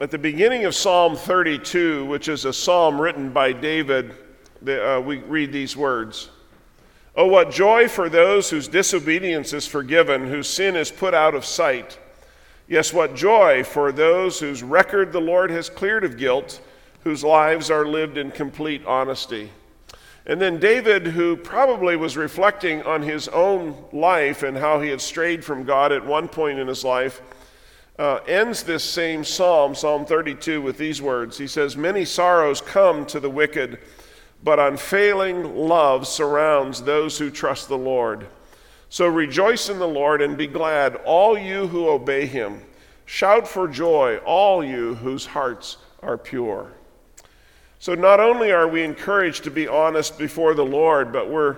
[0.00, 4.14] at the beginning of Psalm 32, which is a psalm written by David,
[4.62, 6.30] the, uh, we read these words
[7.16, 11.44] Oh, what joy for those whose disobedience is forgiven, whose sin is put out of
[11.44, 11.98] sight.
[12.68, 16.60] Yes, what joy for those whose record the Lord has cleared of guilt,
[17.02, 19.50] whose lives are lived in complete honesty.
[20.26, 25.00] And then David, who probably was reflecting on his own life and how he had
[25.00, 27.20] strayed from God at one point in his life,
[27.98, 31.36] uh, ends this same psalm, Psalm 32, with these words.
[31.36, 33.78] He says, Many sorrows come to the wicked,
[34.42, 38.28] but unfailing love surrounds those who trust the Lord.
[38.88, 42.62] So rejoice in the Lord and be glad, all you who obey him.
[43.04, 46.72] Shout for joy, all you whose hearts are pure.
[47.80, 51.56] So not only are we encouraged to be honest before the Lord, but we're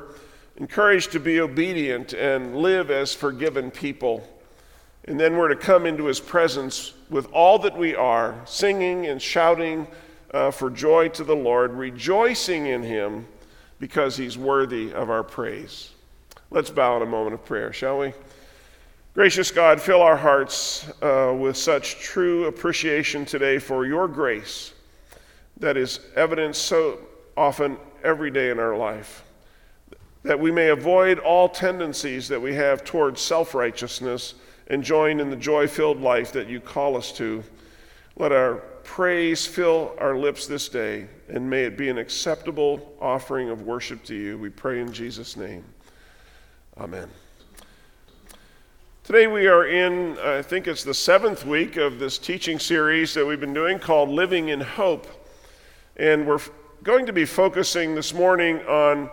[0.56, 4.26] encouraged to be obedient and live as forgiven people.
[5.06, 9.20] And then we're to come into his presence with all that we are, singing and
[9.20, 9.86] shouting
[10.32, 13.26] uh, for joy to the Lord, rejoicing in him
[13.78, 15.90] because he's worthy of our praise.
[16.50, 18.12] Let's bow in a moment of prayer, shall we?
[19.14, 24.72] Gracious God, fill our hearts uh, with such true appreciation today for your grace
[25.56, 26.98] that is evidenced so
[27.36, 29.24] often every day in our life.
[30.22, 34.34] That we may avoid all tendencies that we have towards self righteousness
[34.70, 37.42] and join in the joy filled life that you call us to.
[38.16, 38.54] Let our
[38.84, 44.04] praise fill our lips this day, and may it be an acceptable offering of worship
[44.04, 44.38] to you.
[44.38, 45.64] We pray in Jesus' name.
[46.78, 47.08] Amen.
[49.02, 53.26] Today we are in, I think it's the seventh week of this teaching series that
[53.26, 55.08] we've been doing called Living in Hope.
[55.96, 56.40] And we're
[56.84, 59.10] going to be focusing this morning on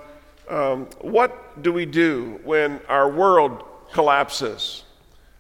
[0.50, 4.84] um, what do we do when our world collapses?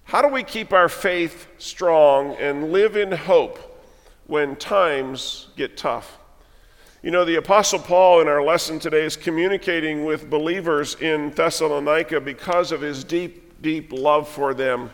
[0.07, 3.59] How do we keep our faith strong and live in hope
[4.25, 6.17] when times get tough?
[7.03, 12.21] You know, the Apostle Paul in our lesson today is communicating with believers in Thessalonica
[12.21, 14.91] because of his deep, deep love for them.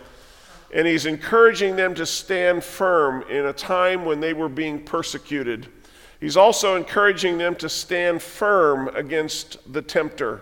[0.73, 5.67] And he's encouraging them to stand firm in a time when they were being persecuted.
[6.21, 10.41] He's also encouraging them to stand firm against the tempter.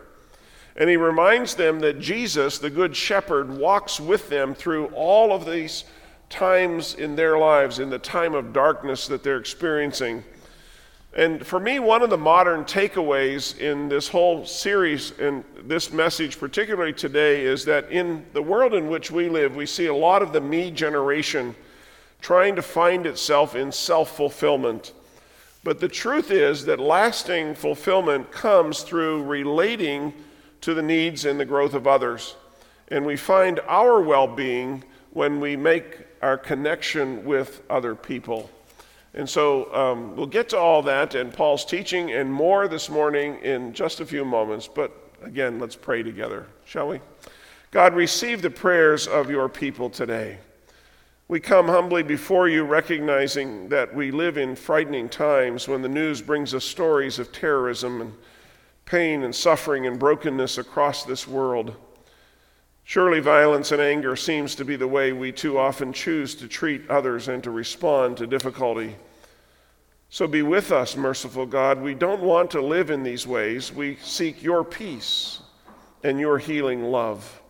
[0.75, 5.45] And he reminds them that Jesus, the Good Shepherd, walks with them through all of
[5.45, 5.83] these
[6.29, 10.23] times in their lives, in the time of darkness that they're experiencing.
[11.13, 16.39] And for me, one of the modern takeaways in this whole series and this message,
[16.39, 20.21] particularly today, is that in the world in which we live, we see a lot
[20.21, 21.53] of the me generation
[22.21, 24.93] trying to find itself in self fulfillment.
[25.65, 30.13] But the truth is that lasting fulfillment comes through relating
[30.61, 32.35] to the needs and the growth of others.
[32.89, 38.49] And we find our well being when we make our connection with other people.
[39.13, 43.39] And so um, we'll get to all that and Paul's teaching and more this morning
[43.39, 44.67] in just a few moments.
[44.67, 47.01] But again, let's pray together, shall we?
[47.71, 50.38] God, receive the prayers of your people today.
[51.27, 56.21] We come humbly before you, recognizing that we live in frightening times when the news
[56.21, 58.13] brings us stories of terrorism and
[58.86, 61.75] pain and suffering and brokenness across this world.
[62.84, 66.90] Surely violence and anger seems to be the way we too often choose to treat
[66.90, 68.96] others and to respond to difficulty.
[70.09, 71.81] So be with us, merciful God.
[71.81, 73.72] We don't want to live in these ways.
[73.72, 75.42] We seek your peace
[76.03, 77.42] and your healing love.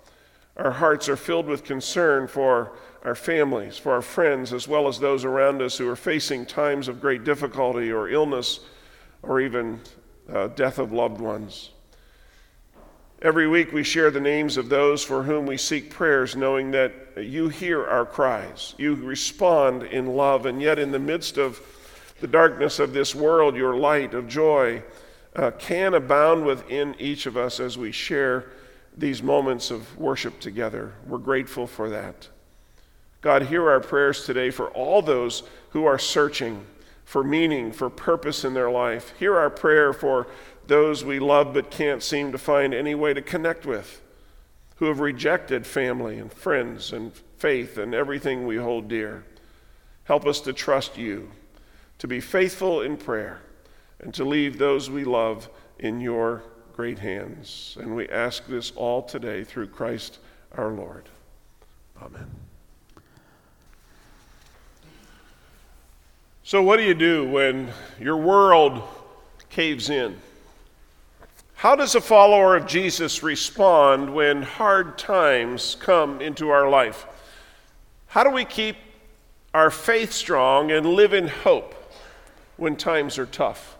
[0.57, 4.99] Our hearts are filled with concern for our families, for our friends, as well as
[4.99, 8.59] those around us who are facing times of great difficulty or illness
[9.23, 9.79] or even
[10.29, 11.71] uh, death of loved ones.
[13.21, 16.91] Every week we share the names of those for whom we seek prayers, knowing that
[17.17, 18.73] you hear our cries.
[18.79, 21.61] You respond in love, and yet in the midst of
[22.19, 24.81] the darkness of this world, your light of joy
[25.35, 28.51] uh, can abound within each of us as we share
[28.97, 30.93] these moments of worship together.
[31.05, 32.27] We're grateful for that.
[33.21, 36.65] God, hear our prayers today for all those who are searching
[37.11, 39.13] for meaning, for purpose in their life.
[39.19, 40.27] Hear our prayer for
[40.67, 44.01] those we love but can't seem to find any way to connect with,
[44.77, 49.25] who have rejected family and friends and faith and everything we hold dear.
[50.05, 51.29] Help us to trust you,
[51.97, 53.41] to be faithful in prayer,
[53.99, 55.49] and to leave those we love
[55.79, 56.43] in your
[56.77, 57.75] great hands.
[57.77, 60.19] And we ask this all today through Christ
[60.53, 61.09] our Lord.
[62.01, 62.50] Amen.
[66.51, 68.83] So, what do you do when your world
[69.49, 70.17] caves in?
[71.55, 77.05] How does a follower of Jesus respond when hard times come into our life?
[78.07, 78.75] How do we keep
[79.53, 81.73] our faith strong, and live in hope
[82.57, 83.77] when times are tough?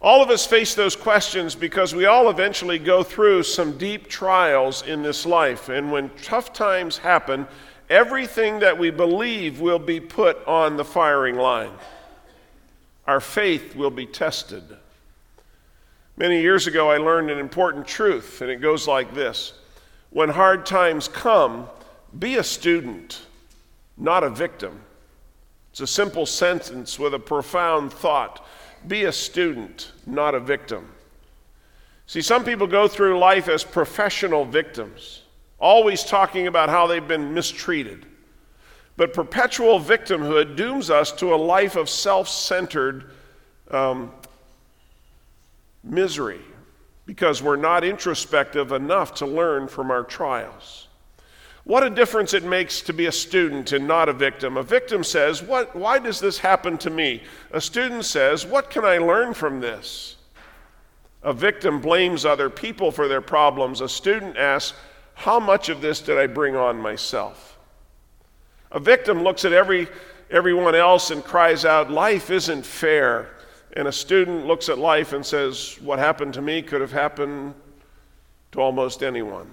[0.00, 4.82] All of us face those questions because we all eventually go through some deep trials
[4.82, 5.68] in this life.
[5.68, 7.48] And when tough times happen,
[7.94, 11.70] everything that we believe will be put on the firing line.
[13.06, 14.64] Our faith will be tested.
[16.16, 19.52] Many years ago, I learned an important truth, and it goes like this
[20.10, 21.68] When hard times come,
[22.18, 23.22] be a student,
[23.96, 24.80] not a victim.
[25.70, 28.44] It's a simple sentence with a profound thought.
[28.86, 30.88] Be a student, not a victim.
[32.06, 35.23] See, some people go through life as professional victims,
[35.58, 38.06] always talking about how they've been mistreated.
[38.96, 43.10] But perpetual victimhood dooms us to a life of self centered
[43.70, 44.12] um,
[45.82, 46.40] misery
[47.06, 50.88] because we're not introspective enough to learn from our trials.
[51.64, 54.58] What a difference it makes to be a student and not a victim.
[54.58, 57.22] A victim says, what, Why does this happen to me?
[57.52, 60.16] A student says, What can I learn from this?
[61.22, 63.80] A victim blames other people for their problems.
[63.80, 64.76] A student asks,
[65.14, 67.58] How much of this did I bring on myself?
[68.72, 69.88] A victim looks at every,
[70.30, 73.30] everyone else and cries out, Life isn't fair.
[73.76, 77.54] And a student looks at life and says, What happened to me could have happened
[78.52, 79.50] to almost anyone.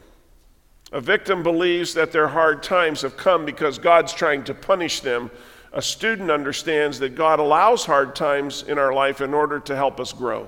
[0.91, 5.31] A victim believes that their hard times have come because God's trying to punish them.
[5.73, 9.99] A student understands that God allows hard times in our life in order to help
[9.99, 10.47] us grow.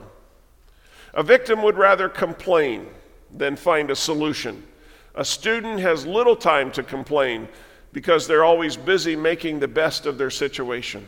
[1.13, 2.87] A victim would rather complain
[3.31, 4.63] than find a solution.
[5.15, 7.47] A student has little time to complain
[7.91, 11.07] because they're always busy making the best of their situation.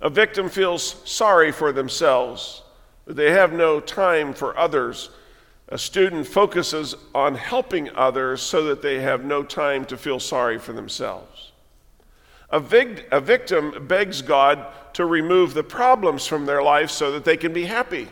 [0.00, 2.62] A victim feels sorry for themselves.
[3.06, 5.10] They have no time for others
[5.72, 10.58] a student focuses on helping others so that they have no time to feel sorry
[10.58, 11.52] for themselves.
[12.50, 17.24] A, vig- a victim begs God to remove the problems from their life so that
[17.24, 18.08] they can be happy.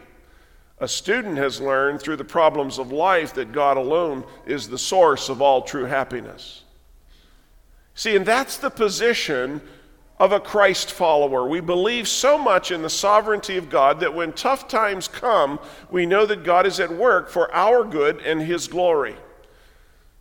[0.81, 5.29] A student has learned through the problems of life that God alone is the source
[5.29, 6.63] of all true happiness.
[7.95, 9.61] See, and that's the position
[10.19, 11.47] of a Christ follower.
[11.47, 15.59] We believe so much in the sovereignty of God that when tough times come,
[15.91, 19.17] we know that God is at work for our good and his glory.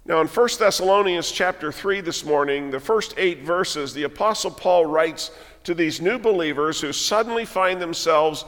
[0.06, 4.86] Now in 1 Thessalonians chapter 3 this morning, the first 8 verses, the apostle Paul
[4.86, 5.32] writes
[5.66, 8.44] to these new believers who suddenly find themselves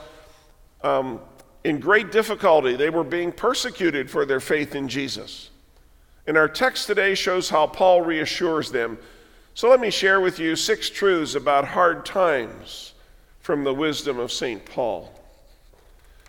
[0.83, 1.19] um,
[1.63, 2.75] in great difficulty.
[2.75, 5.49] They were being persecuted for their faith in Jesus.
[6.27, 8.97] And our text today shows how Paul reassures them
[9.53, 12.93] so let me share with you six truths about hard times
[13.41, 14.63] from the wisdom of St.
[14.65, 15.13] Paul.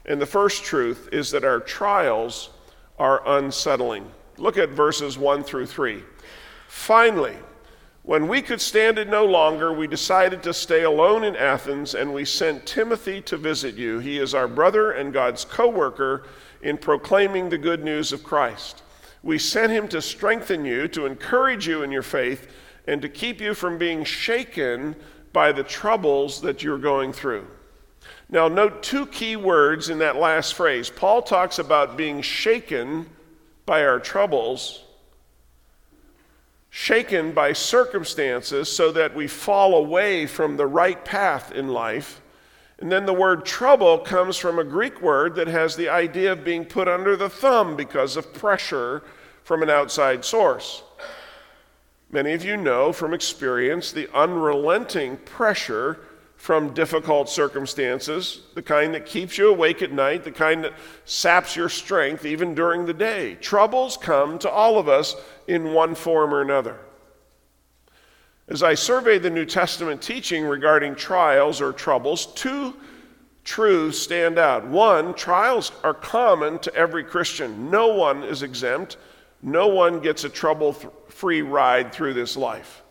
[0.05, 2.51] And the first truth is that our trials
[2.99, 4.11] are unsettling.
[4.39, 6.03] Look at verses 1 through 3.
[6.67, 7.37] Finally,
[8.05, 12.13] when we could stand it no longer, we decided to stay alone in Athens and
[12.13, 14.01] we sent Timothy to visit you.
[14.01, 16.25] He is our brother and God's co worker
[16.63, 18.83] in proclaiming the good news of Christ.
[19.23, 22.49] We sent him to strengthen you, to encourage you in your faith
[22.89, 24.97] and to keep you from being shaken
[25.33, 27.47] by the troubles that you're going through.
[28.29, 30.91] Now, note two key words in that last phrase.
[30.91, 33.07] Paul talks about being shaken
[33.65, 34.85] by our troubles,
[36.75, 42.23] shaken by circumstances so that we fall away from the right path in life.
[42.79, 46.45] And then the word trouble comes from a Greek word that has the idea of
[46.45, 49.03] being put under the thumb because of pressure
[49.45, 50.83] from an outside source.
[52.11, 56.01] Many of you know from experience the unrelenting pressure
[56.43, 60.73] from difficult circumstances, the kind that keeps you awake at night, the kind that
[61.05, 63.37] saps your strength even during the day.
[63.37, 65.15] Troubles come to all of us
[65.47, 66.81] in one form or another.
[68.49, 72.75] As I survey the New Testament teaching regarding trials or troubles, two
[73.45, 74.67] truths stand out.
[74.67, 78.97] One, trials are common to every Christian, no one is exempt.
[79.43, 82.82] No one gets a trouble free ride through this life.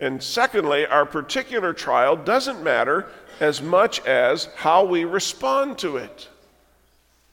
[0.00, 3.06] And secondly, our particular trial doesn't matter
[3.40, 6.28] as much as how we respond to it.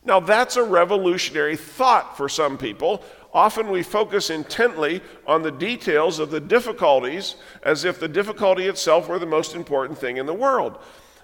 [0.03, 3.03] Now, that's a revolutionary thought for some people.
[3.33, 9.09] Often we focus intently on the details of the difficulties as if the difficulty itself
[9.09, 10.79] were the most important thing in the world.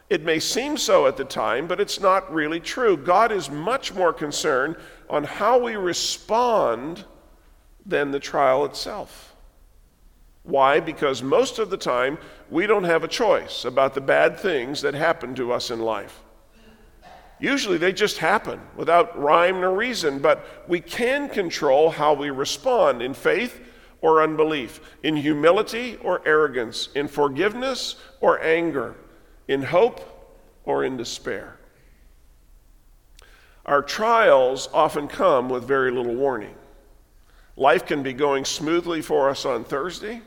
[0.10, 2.98] It may seem so at the time, but it's not really true.
[2.98, 4.76] God is much more concerned
[5.10, 7.06] on how we respond
[7.86, 9.31] than the trial itself.
[10.44, 10.80] Why?
[10.80, 12.18] Because most of the time,
[12.50, 16.22] we don't have a choice about the bad things that happen to us in life.
[17.40, 23.02] Usually they just happen without rhyme or reason, but we can control how we respond.
[23.02, 23.62] In faith,
[24.02, 28.96] or unbelief, in humility or arrogance, in forgiveness or anger,
[29.48, 30.02] in hope
[30.66, 31.58] or in despair.
[33.66, 36.56] Our trials often come with very little warning.
[37.56, 40.22] Life can be going smoothly for us on Thursday,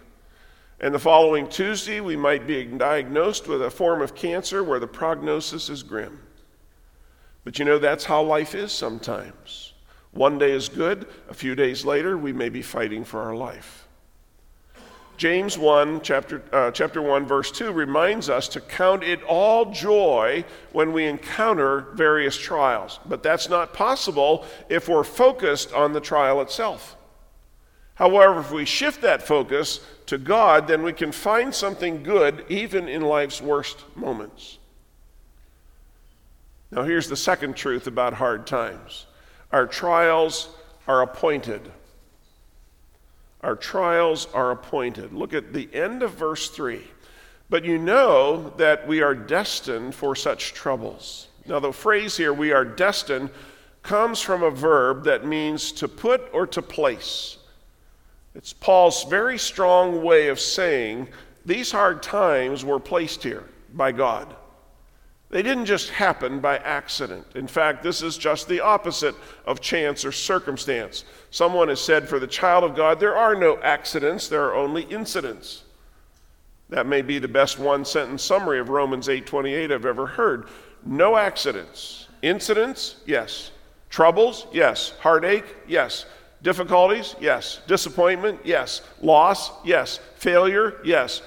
[0.81, 4.87] and the following Tuesday we might be diagnosed with a form of cancer where the
[4.87, 6.21] prognosis is grim.
[7.45, 9.75] But you know, that's how life is sometimes.
[10.13, 13.87] One day is good, a few days later, we may be fighting for our life.
[15.17, 20.45] James 1, chapter, uh, chapter 1, verse 2 reminds us to count it all joy
[20.73, 22.99] when we encounter various trials.
[23.07, 26.97] But that's not possible if we're focused on the trial itself.
[27.95, 32.89] However, if we shift that focus to God, then we can find something good even
[32.89, 34.59] in life's worst moments.
[36.71, 39.07] Now, here's the second truth about hard times
[39.53, 40.49] our trials
[40.89, 41.71] are appointed.
[43.43, 45.13] Our trials are appointed.
[45.13, 46.83] Look at the end of verse 3.
[47.51, 51.29] But you know that we are destined for such troubles.
[51.47, 53.29] Now, the phrase here, we are destined,
[53.83, 57.37] comes from a verb that means to put or to place.
[58.35, 61.09] It's Paul's very strong way of saying
[61.47, 64.35] these hard times were placed here by God.
[65.31, 67.27] They didn't just happen by accident.
[67.35, 71.05] In fact, this is just the opposite of chance or circumstance.
[71.31, 74.83] Someone has said, for the child of God, there are no accidents, there are only
[74.85, 75.65] incidents.
[76.69, 80.49] That may be the best one sentence summary of Romans 8:28 I've ever heard.
[80.85, 82.09] No accidents.
[82.23, 82.97] Incidents?
[83.07, 83.51] Yes.
[83.91, 84.47] Troubles?
[84.53, 84.95] Yes.
[85.01, 85.57] Heartache?
[85.67, 86.07] Yes.
[86.45, 87.17] Difficulties?
[87.21, 87.63] Yes.
[87.67, 88.39] Disappointment?
[88.45, 88.83] Yes.
[89.01, 89.51] Loss?
[89.65, 89.99] Yes.
[90.17, 90.79] Failure?
[90.85, 91.23] Yes.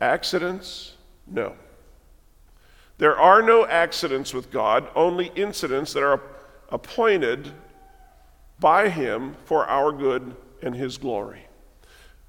[0.00, 0.94] Accidents?
[1.26, 1.54] No.
[2.96, 6.22] There are no accidents with God, only incidents that are
[6.70, 7.52] appointed
[8.58, 11.46] by Him for our good and His glory.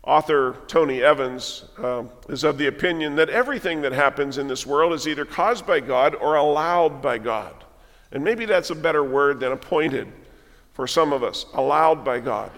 [0.03, 4.91] Author Tony Evans uh, is of the opinion that everything that happens in this world
[4.91, 7.63] is either caused by God or allowed by God.
[8.11, 10.11] And maybe that's a better word than appointed
[10.79, 12.49] for some of us, allowed by God.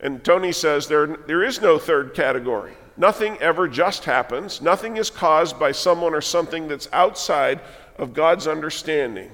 [0.00, 2.72] And Tony says there, there is no third category.
[2.96, 4.60] Nothing ever just happens.
[4.60, 7.60] Nothing is caused by someone or something that's outside
[7.98, 9.30] of God's understanding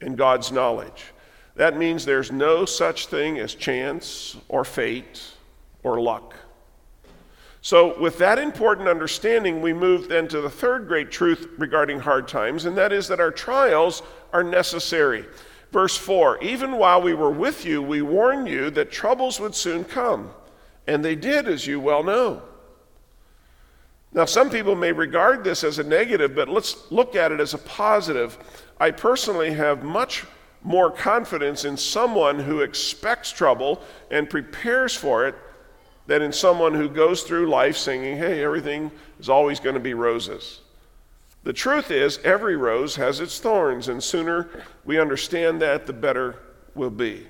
[0.00, 1.06] and God's knowledge.
[1.56, 5.20] That means there's no such thing as chance or fate
[5.82, 6.36] or luck.
[7.60, 12.28] So, with that important understanding, we move then to the third great truth regarding hard
[12.28, 15.24] times, and that is that our trials are necessary.
[15.74, 19.82] Verse 4 Even while we were with you, we warned you that troubles would soon
[19.82, 20.30] come.
[20.86, 22.42] And they did, as you well know.
[24.12, 27.54] Now, some people may regard this as a negative, but let's look at it as
[27.54, 28.38] a positive.
[28.78, 30.24] I personally have much
[30.62, 35.34] more confidence in someone who expects trouble and prepares for it
[36.06, 39.94] than in someone who goes through life singing, hey, everything is always going to be
[39.94, 40.60] roses.
[41.44, 44.48] The truth is, every rose has its thorns, and sooner
[44.84, 46.36] we understand that, the better
[46.74, 47.26] we'll be.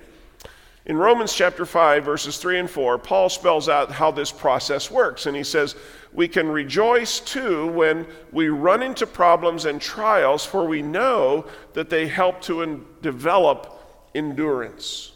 [0.85, 5.25] In Romans chapter 5, verses 3 and 4, Paul spells out how this process works.
[5.25, 5.75] And he says,
[6.13, 11.89] We can rejoice too when we run into problems and trials, for we know that
[11.89, 13.81] they help to in- develop
[14.13, 15.11] endurance.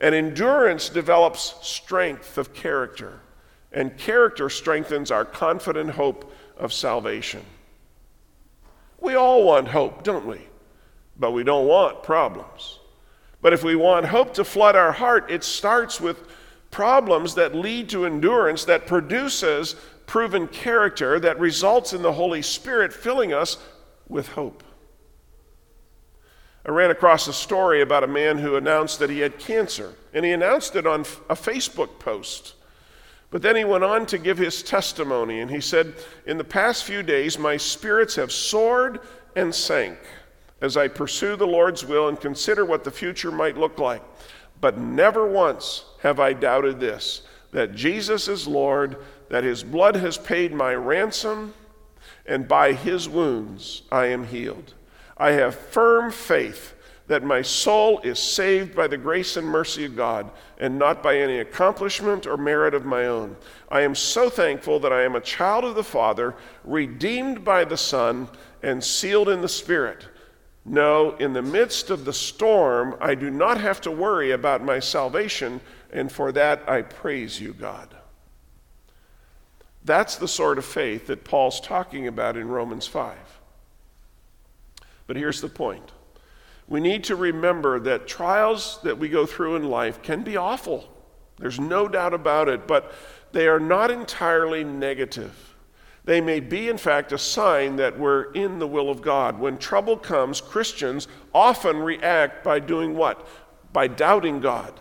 [0.00, 3.20] And endurance develops strength of character.
[3.70, 7.42] And character strengthens our confident hope of salvation.
[9.00, 10.40] We all want hope, don't we?
[11.18, 12.78] But we don't want problems.
[13.40, 16.28] But if we want hope to flood our heart, it starts with
[16.70, 19.76] problems that lead to endurance, that produces
[20.06, 23.58] proven character, that results in the Holy Spirit filling us
[24.08, 24.64] with hope.
[26.66, 30.24] I ran across a story about a man who announced that he had cancer, and
[30.24, 32.54] he announced it on a Facebook post.
[33.30, 35.94] But then he went on to give his testimony, and he said,
[36.26, 39.00] In the past few days, my spirits have soared
[39.36, 39.98] and sank
[40.60, 44.02] as I pursue the Lord's will and consider what the future might look like.
[44.60, 48.98] But never once have I doubted this that Jesus is Lord,
[49.30, 51.54] that his blood has paid my ransom,
[52.26, 54.74] and by his wounds I am healed.
[55.16, 56.74] I have firm faith
[57.08, 61.16] that my soul is saved by the grace and mercy of God and not by
[61.16, 63.34] any accomplishment or merit of my own.
[63.70, 67.78] I am so thankful that I am a child of the Father, redeemed by the
[67.78, 68.28] Son,
[68.62, 70.06] and sealed in the Spirit.
[70.66, 74.78] No, in the midst of the storm, I do not have to worry about my
[74.78, 77.88] salvation, and for that I praise you, God.
[79.82, 83.16] That's the sort of faith that Paul's talking about in Romans 5.
[85.06, 85.92] But here's the point
[86.68, 90.88] we need to remember that trials that we go through in life can be awful.
[91.38, 92.92] There's no doubt about it, but
[93.32, 95.54] they are not entirely negative.
[96.04, 99.38] They may be, in fact, a sign that we're in the will of God.
[99.38, 103.26] When trouble comes, Christians often react by doing what?
[103.72, 104.78] By doubting God,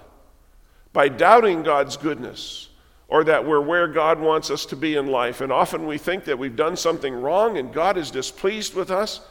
[0.94, 2.70] by doubting God's goodness,
[3.10, 5.42] or that we're where God wants us to be in life.
[5.42, 9.22] And often we think that we've done something wrong and God is displeased with us.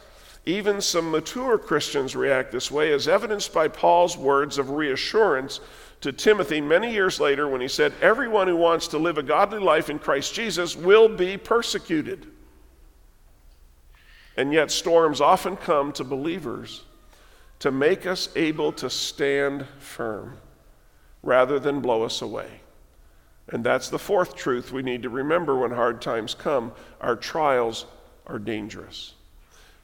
[0.46, 5.58] Even some mature Christians react this way, as evidenced by Paul's words of reassurance
[6.00, 9.58] to Timothy many years later when he said, Everyone who wants to live a godly
[9.58, 12.28] life in Christ Jesus will be persecuted.
[14.36, 16.84] And yet, storms often come to believers
[17.58, 20.36] to make us able to stand firm
[21.22, 22.60] rather than blow us away.
[23.48, 26.72] And that's the fourth truth we need to remember when hard times come.
[27.00, 27.86] Our trials
[28.26, 29.15] are dangerous.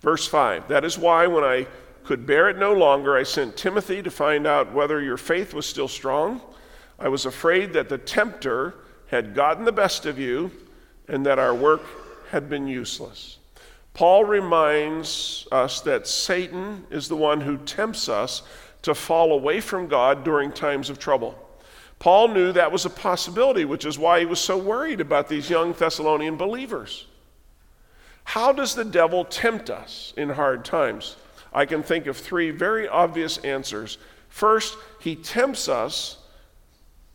[0.02, 1.66] Verse 5 That is why, when I
[2.04, 5.66] could bear it no longer, I sent Timothy to find out whether your faith was
[5.66, 6.42] still strong.
[6.98, 8.74] I was afraid that the tempter
[9.06, 10.50] had gotten the best of you
[11.08, 11.82] and that our work
[12.30, 13.38] had been useless.
[13.94, 18.42] Paul reminds us that Satan is the one who tempts us
[18.82, 21.38] to fall away from God during times of trouble.
[21.98, 25.50] Paul knew that was a possibility, which is why he was so worried about these
[25.50, 27.06] young Thessalonian believers.
[28.24, 31.16] How does the devil tempt us in hard times?
[31.52, 33.98] I can think of three very obvious answers.
[34.28, 36.16] First, he tempts us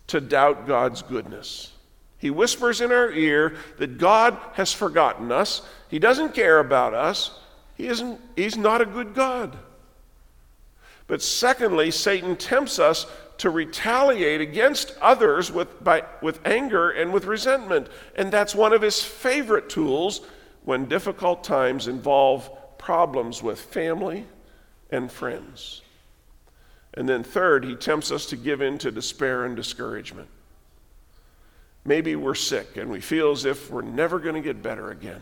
[0.07, 1.71] to doubt God's goodness.
[2.17, 7.31] He whispers in our ear that God has forgotten us, He doesn't care about us,
[7.75, 9.57] he isn't, He's not a good God.
[11.05, 13.05] But secondly, Satan tempts us
[13.37, 17.87] to retaliate against others with, by, with anger and with resentment.
[18.15, 20.21] And that's one of his favorite tools
[20.67, 24.25] when difficult times involve problems with family
[24.91, 25.81] and friends.
[26.95, 30.27] And then, third, he tempts us to give in to despair and discouragement.
[31.86, 35.21] Maybe we're sick and we feel as if we're never going to get better again.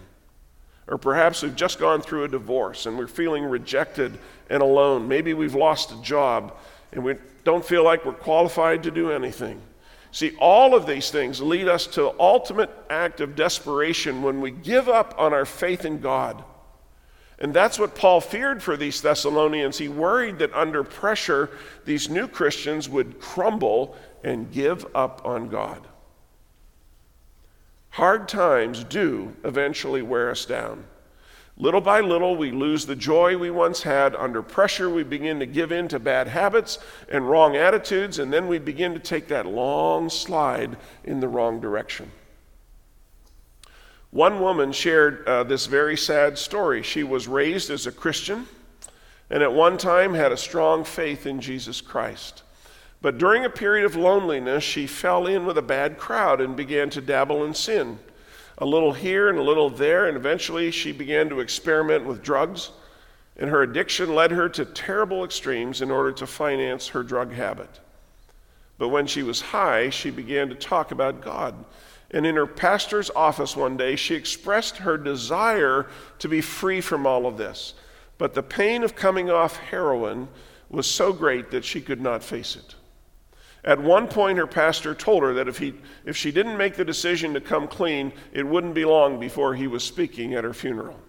[0.87, 4.17] Or perhaps we've just gone through a divorce and we're feeling rejected
[4.49, 5.07] and alone.
[5.07, 6.57] Maybe we've lost a job
[6.91, 9.61] and we don't feel like we're qualified to do anything.
[10.15, 14.49] See, all of these things lead us to the ultimate act of desperation when we
[14.49, 16.41] give up on our faith in God.
[17.37, 19.77] And that's what Paul feared for these Thessalonians.
[19.77, 21.49] He worried that under pressure,
[21.83, 25.85] these new Christians would crumble and give up on God.
[27.89, 30.85] Hard times do eventually wear us down.
[31.57, 34.13] Little by little, we lose the joy we once had.
[34.15, 38.47] Under pressure, we begin to give in to bad habits and wrong attitudes, and then
[38.47, 42.11] we begin to take that long slide in the wrong direction.
[44.11, 46.83] One woman shared uh, this very sad story.
[46.83, 48.47] She was raised as a Christian
[49.29, 52.43] and at one time had a strong faith in Jesus Christ.
[53.01, 56.89] But during a period of loneliness, she fell in with a bad crowd and began
[56.91, 57.99] to dabble in sin
[58.57, 62.71] a little here and a little there, and eventually she began to experiment with drugs.
[63.37, 67.81] And her addiction led her to terrible extremes in order to finance her drug habit.
[68.77, 71.65] But when she was high, she began to talk about God.
[72.11, 75.87] And in her pastor's office one day, she expressed her desire
[76.19, 77.73] to be free from all of this.
[78.17, 80.29] But the pain of coming off heroin
[80.69, 82.75] was so great that she could not face it.
[83.65, 85.73] At one point, her pastor told her that if, he,
[86.05, 89.65] if she didn't make the decision to come clean, it wouldn't be long before he
[89.65, 90.99] was speaking at her funeral.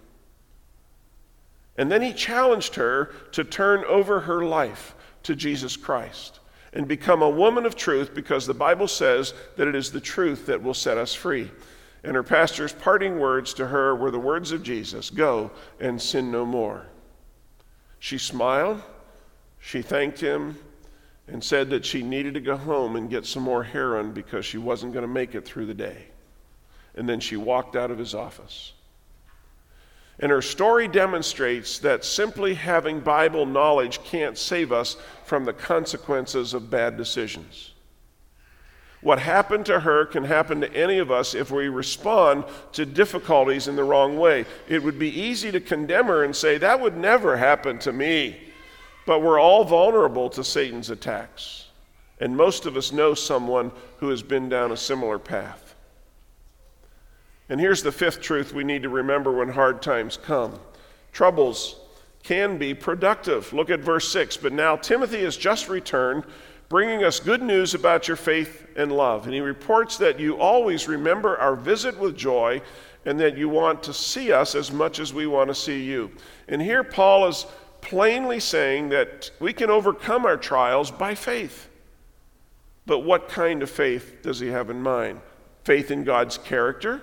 [1.77, 6.40] And then he challenged her to turn over her life to Jesus Christ
[6.73, 10.47] and become a woman of truth because the Bible says that it is the truth
[10.47, 11.51] that will set us free.
[12.03, 16.31] And her pastor's parting words to her were the words of Jesus Go and sin
[16.31, 16.87] no more.
[17.99, 18.83] She smiled,
[19.59, 20.57] she thanked him,
[21.29, 24.59] and said that she needed to go home and get some more heroin because she
[24.59, 26.07] wasn't going to make it through the day.
[26.95, 28.73] And then she walked out of his office.
[30.19, 36.55] And her story demonstrates that simply having Bible knowledge can't save us from the consequences
[36.55, 37.73] of bad decisions.
[39.03, 43.69] What happened to her can happen to any of us if we respond to difficulties
[43.69, 44.47] in the wrong way.
[44.69, 48.41] It would be easy to condemn her and say, That would never happen to me.
[49.07, 51.66] But we're all vulnerable to Satan's attacks.
[52.21, 55.75] And most of us know someone who has been down a similar path.
[57.49, 60.59] And here's the fifth truth we need to remember when hard times come
[61.12, 61.77] troubles
[62.23, 63.51] can be productive.
[63.55, 64.37] Look at verse 6.
[64.37, 66.25] But now Timothy has just returned,
[66.69, 69.25] bringing us good news about your faith and love.
[69.25, 72.61] And he reports that you always remember our visit with joy
[73.07, 76.11] and that you want to see us as much as we want to see you.
[76.49, 77.47] And here Paul is
[77.81, 81.69] plainly saying that we can overcome our trials by faith.
[82.87, 85.21] But what kind of faith does he have in mind?
[85.65, 87.03] Faith in God's character,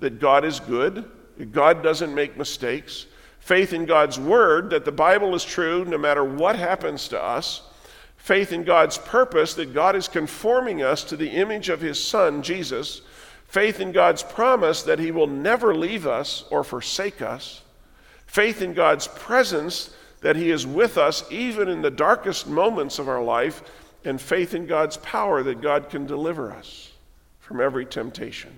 [0.00, 3.06] that God is good, that God doesn't make mistakes.
[3.38, 7.62] Faith in God's word, that the Bible is true no matter what happens to us.
[8.16, 12.42] Faith in God's purpose, that God is conforming us to the image of his Son,
[12.42, 13.02] Jesus.
[13.46, 17.62] Faith in God's promise that he will never leave us or forsake us.
[18.32, 19.90] Faith in God's presence,
[20.22, 23.62] that he is with us even in the darkest moments of our life
[24.06, 26.92] and faith in God's power that God can deliver us
[27.40, 28.50] from every temptation.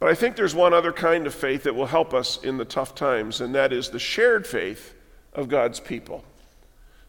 [0.00, 2.64] But I think there's one other kind of faith that will help us in the
[2.66, 4.94] tough times, and that is the shared faith
[5.32, 6.22] of God's people.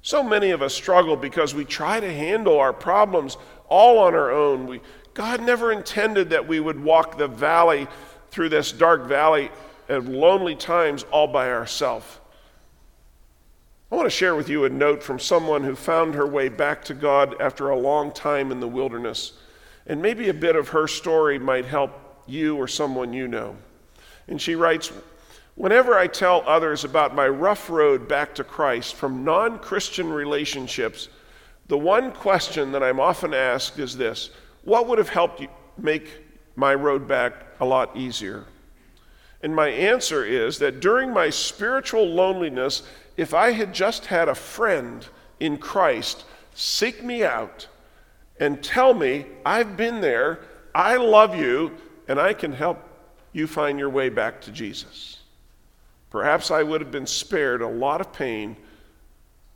[0.01, 3.36] So many of us struggle because we try to handle our problems
[3.67, 4.65] all on our own.
[4.65, 4.80] We,
[5.13, 7.89] God never intended that we would walk the valley
[8.32, 9.51] through this dark valley
[9.89, 12.19] of lonely times all by ourselves.
[13.91, 16.84] I want to share with you a note from someone who found her way back
[16.86, 19.34] to God after a long time in the wilderness.
[19.88, 21.91] And maybe a bit of her story might help
[22.26, 23.56] you or someone you know.
[24.28, 24.91] And she writes
[25.54, 31.08] Whenever I tell others about my rough road back to Christ from non Christian relationships,
[31.67, 34.32] the one question that I'm often asked is this
[34.63, 36.10] What would have helped you make
[36.56, 38.45] my road back a lot easier?
[39.45, 42.81] And my answer is that during my spiritual loneliness
[43.15, 45.08] if I had just had a friend
[45.39, 47.67] in Christ seek me out
[48.39, 50.39] and tell me, I've been there,
[50.73, 51.77] I love you,
[52.08, 52.89] and I can help
[53.34, 55.19] you find your way back to Jesus.
[56.10, 58.58] Perhaps I would have been spared a lot of pain,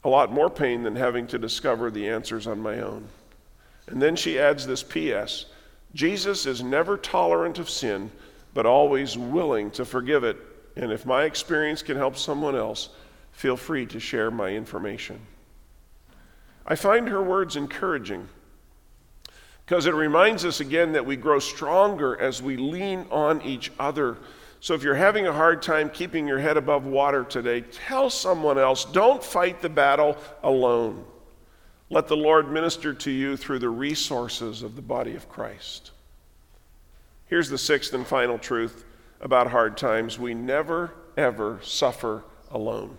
[0.03, 3.07] a lot more pain than having to discover the answers on my own.
[3.87, 5.47] And then she adds this P.S.
[5.95, 8.11] Jesus is never tolerant of sin,
[8.53, 10.37] but always willing to forgive it.
[10.75, 12.89] And if my experience can help someone else,
[13.31, 15.19] feel free to share my information.
[16.65, 18.27] I find her words encouraging
[19.65, 24.17] because it reminds us again that we grow stronger as we lean on each other.
[24.61, 28.57] So if you're having a hard time keeping your head above water today, tell someone
[28.57, 28.83] else.
[28.83, 31.05] Don't fight the battle alone.
[31.89, 35.91] Let the Lord minister to you through the resources of the body of Christ.
[37.29, 38.85] Here's the sixth and final truth
[39.21, 42.97] about hard times we never, ever suffer alone.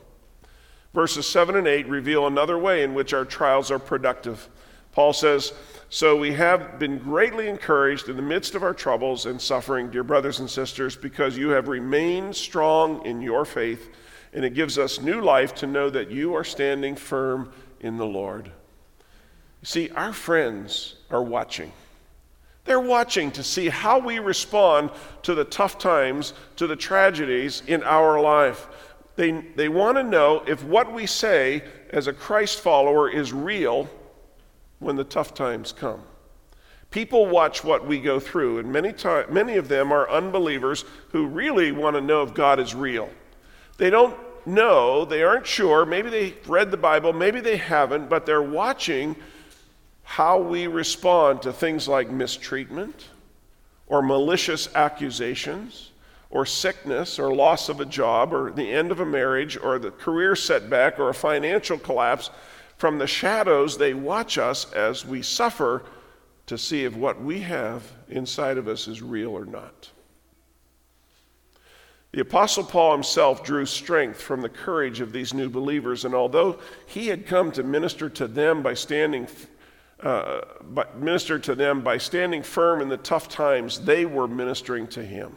[0.95, 4.49] Verses 7 and 8 reveal another way in which our trials are productive.
[4.93, 5.53] Paul says,
[5.89, 10.05] So we have been greatly encouraged in the midst of our troubles and suffering, dear
[10.05, 13.91] brothers and sisters, because you have remained strong in your faith,
[14.33, 18.07] and it gives us new life to know that you are standing firm in the
[18.07, 18.47] Lord.
[18.47, 21.73] You see, our friends are watching.
[22.91, 24.91] Watching to see how we respond
[25.23, 28.67] to the tough times, to the tragedies in our life.
[29.15, 33.89] They, they want to know if what we say as a Christ follower is real
[34.81, 36.03] when the tough times come.
[36.91, 41.27] People watch what we go through, and many, time, many of them are unbelievers who
[41.27, 43.09] really want to know if God is real.
[43.79, 48.27] They don't know, they aren't sure, maybe they've read the Bible, maybe they haven't, but
[48.27, 49.15] they're watching
[50.11, 53.11] how we respond to things like mistreatment
[53.87, 55.93] or malicious accusations
[56.31, 59.93] or sickness or loss of a job or the end of a marriage or the
[59.93, 62.29] career setback or a financial collapse,
[62.77, 65.85] from the shadows, they watch us as we suffer
[66.47, 69.91] to see if what we have inside of us is real or not.
[72.11, 76.59] The Apostle Paul himself drew strength from the courage of these new believers, and although
[76.85, 79.29] he had come to minister to them by standing,
[80.03, 84.87] uh, by, minister to them by standing firm in the tough times, they were ministering
[84.89, 85.37] to him.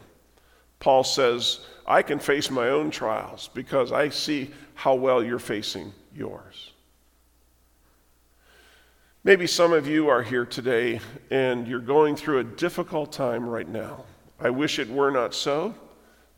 [0.78, 5.92] Paul says, I can face my own trials because I see how well you're facing
[6.14, 6.72] yours.
[9.22, 11.00] Maybe some of you are here today
[11.30, 14.04] and you're going through a difficult time right now.
[14.38, 15.74] I wish it were not so,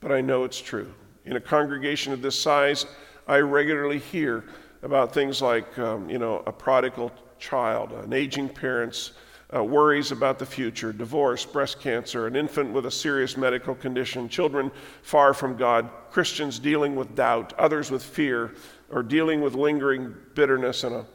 [0.01, 0.93] but I know it's true.
[1.25, 2.87] In a congregation of this size,
[3.27, 4.45] I regularly hear
[4.83, 9.13] about things like, um, you know, a prodigal child, an aging parent's
[9.55, 14.29] uh, worries about the future, divorce, breast cancer, an infant with a serious medical condition,
[14.29, 14.71] children
[15.03, 18.55] far from God, Christians dealing with doubt, others with fear,
[18.91, 21.07] or dealing with lingering bitterness and, a,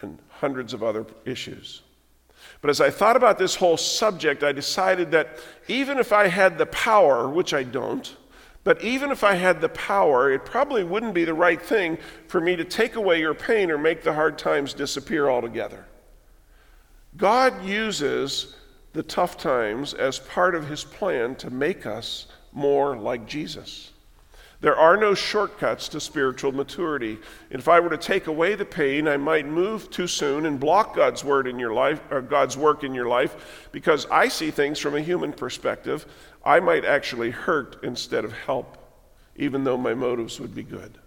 [0.00, 1.82] and hundreds of other issues.
[2.60, 6.56] But as I thought about this whole subject, I decided that even if I had
[6.56, 8.16] the power, which I don't,
[8.64, 11.98] but even if I had the power, it probably wouldn't be the right thing
[12.28, 15.84] for me to take away your pain or make the hard times disappear altogether.
[17.16, 18.56] God uses
[18.94, 23.90] the tough times as part of his plan to make us more like Jesus.
[24.60, 27.18] There are no shortcuts to spiritual maturity.
[27.50, 30.96] If I were to take away the pain, I might move too soon and block
[30.96, 34.78] God's word in your life or God's work in your life because I see things
[34.78, 36.06] from a human perspective.
[36.44, 38.76] I might actually hurt instead of help,
[39.36, 40.98] even though my motives would be good.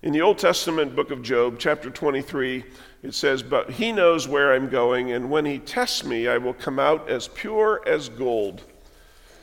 [0.00, 2.64] In the Old Testament book of Job, chapter 23,
[3.02, 6.54] it says, But he knows where I'm going, and when he tests me, I will
[6.54, 8.62] come out as pure as gold.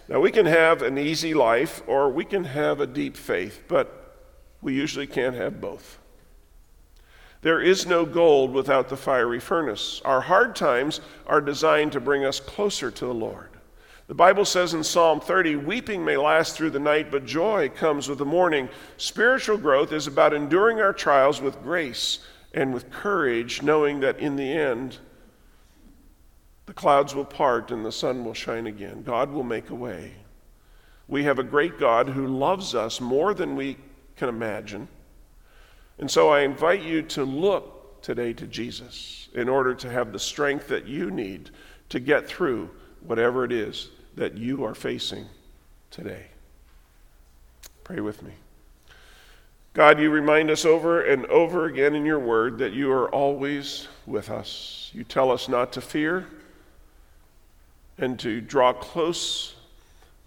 [0.07, 4.17] Now, we can have an easy life or we can have a deep faith, but
[4.61, 5.99] we usually can't have both.
[7.41, 10.01] There is no gold without the fiery furnace.
[10.05, 13.49] Our hard times are designed to bring us closer to the Lord.
[14.07, 18.07] The Bible says in Psalm 30, weeping may last through the night, but joy comes
[18.07, 18.69] with the morning.
[18.97, 22.19] Spiritual growth is about enduring our trials with grace
[22.53, 24.99] and with courage, knowing that in the end,
[26.67, 29.01] the clouds will part and the sun will shine again.
[29.01, 30.11] God will make a way.
[31.07, 33.77] We have a great God who loves us more than we
[34.17, 34.87] can imagine.
[35.97, 40.19] And so I invite you to look today to Jesus in order to have the
[40.19, 41.49] strength that you need
[41.89, 42.69] to get through
[43.01, 45.25] whatever it is that you are facing
[45.91, 46.27] today.
[47.83, 48.31] Pray with me.
[49.73, 53.89] God, you remind us over and over again in your word that you are always
[54.05, 54.89] with us.
[54.93, 56.27] You tell us not to fear
[57.97, 59.55] and to draw close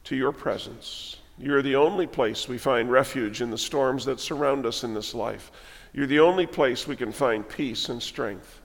[0.05, 1.17] to your presence.
[1.39, 5.15] You're the only place we find refuge in the storms that surround us in this
[5.15, 5.51] life.
[5.95, 8.61] You're the only place we can find peace and strength.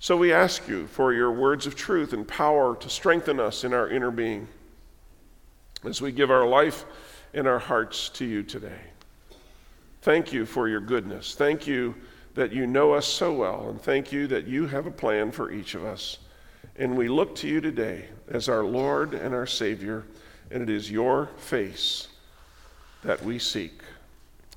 [0.00, 3.74] So we ask you for your words of truth and power to strengthen us in
[3.74, 4.46] our inner being
[5.84, 6.84] as we give our life
[7.34, 8.80] and our hearts to you today.
[10.02, 11.34] Thank you for your goodness.
[11.34, 11.94] Thank you
[12.34, 15.50] that you know us so well, and thank you that you have a plan for
[15.50, 16.18] each of us.
[16.76, 20.04] And we look to you today as our Lord and our Savior,
[20.52, 22.06] and it is your face
[23.02, 23.82] that we seek.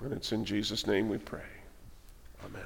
[0.03, 1.41] And it's in Jesus' name we pray.
[2.45, 2.65] Amen.